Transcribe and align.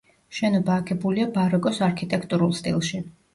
შენობა 0.35 0.77
აგებულია 0.81 1.27
ბაროკოს 1.35 1.83
არქიტექტურულ 1.89 2.57
სტილში. 2.63 3.05